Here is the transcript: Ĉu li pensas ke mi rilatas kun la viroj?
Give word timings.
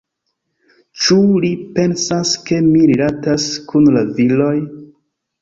Ĉu 1.03 1.17
li 1.43 1.51
pensas 1.75 2.31
ke 2.49 2.59
mi 2.71 2.81
rilatas 2.93 3.47
kun 3.69 3.93
la 3.99 4.05
viroj? 4.19 4.51